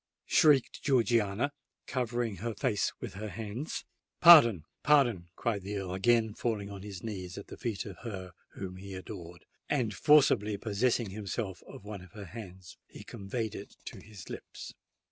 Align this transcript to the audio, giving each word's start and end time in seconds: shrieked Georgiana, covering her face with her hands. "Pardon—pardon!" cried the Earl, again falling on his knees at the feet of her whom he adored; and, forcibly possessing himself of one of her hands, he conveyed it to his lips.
shrieked 0.25 0.81
Georgiana, 0.81 1.51
covering 1.85 2.37
her 2.37 2.55
face 2.55 2.91
with 2.99 3.13
her 3.13 3.29
hands. 3.29 3.85
"Pardon—pardon!" 4.19 5.29
cried 5.35 5.61
the 5.61 5.77
Earl, 5.77 5.93
again 5.93 6.33
falling 6.33 6.71
on 6.71 6.81
his 6.81 7.03
knees 7.03 7.37
at 7.37 7.49
the 7.49 7.55
feet 7.55 7.85
of 7.85 7.99
her 7.99 8.31
whom 8.53 8.77
he 8.77 8.95
adored; 8.95 9.45
and, 9.69 9.93
forcibly 9.93 10.57
possessing 10.57 11.11
himself 11.11 11.61
of 11.67 11.83
one 11.85 12.01
of 12.01 12.13
her 12.13 12.25
hands, 12.25 12.79
he 12.87 13.03
conveyed 13.03 13.53
it 13.53 13.75
to 13.85 13.99
his 13.99 14.27
lips. 14.27 14.73